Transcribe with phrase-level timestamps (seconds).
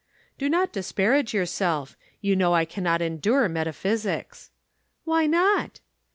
[0.39, 1.95] "Do not disparage yourself.
[2.21, 4.49] You know I cannot endure metaphysics."
[5.03, 5.79] "Why not?"